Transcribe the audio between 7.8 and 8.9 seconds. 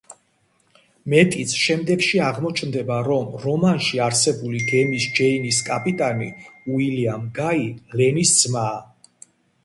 ლენის ძმაა.